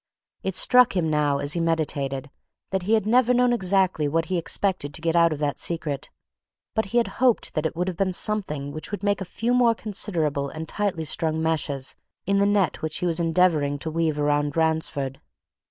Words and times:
It 0.41 0.55
struck 0.55 0.97
him 0.97 1.11
now, 1.11 1.37
as 1.37 1.53
he 1.53 1.59
meditated, 1.59 2.31
that 2.71 2.81
he 2.81 2.93
had 2.95 3.05
never 3.05 3.35
known 3.35 3.53
exactly 3.53 4.07
what 4.07 4.25
he 4.33 4.37
expected 4.39 4.95
to 4.95 5.01
get 5.01 5.15
out 5.15 5.31
of 5.31 5.37
that 5.37 5.59
secret 5.59 6.09
but 6.73 6.85
he 6.85 6.97
had 6.97 7.07
hoped 7.21 7.53
that 7.53 7.67
it 7.67 7.75
would 7.75 7.87
have 7.87 7.97
been 7.97 8.11
something 8.11 8.71
which 8.71 8.89
would 8.89 9.03
make 9.03 9.21
a 9.21 9.25
few 9.25 9.53
more 9.53 9.75
considerable 9.75 10.49
and 10.49 10.67
tightly 10.67 11.05
strung 11.05 11.39
meshes 11.39 11.93
in 12.25 12.39
the 12.39 12.47
net 12.47 12.81
which 12.81 12.97
he 12.97 13.05
was 13.05 13.19
endeavouring 13.19 13.77
to 13.77 13.91
weave 13.91 14.19
around 14.19 14.57
Ransford. 14.57 15.21